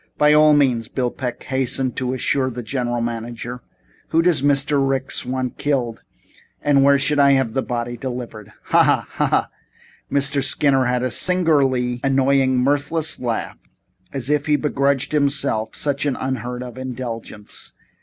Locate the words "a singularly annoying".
11.03-12.59